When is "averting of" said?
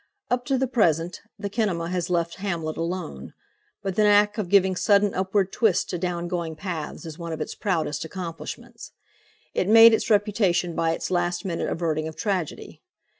11.69-12.15